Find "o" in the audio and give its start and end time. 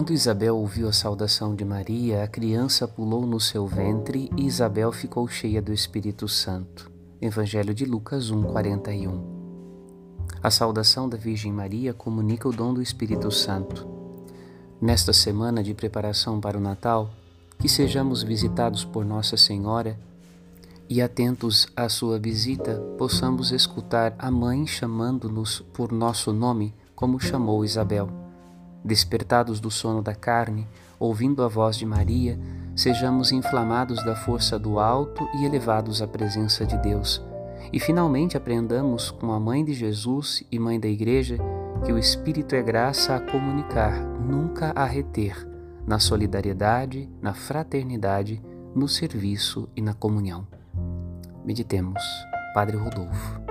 12.48-12.50, 16.56-16.62, 41.92-41.98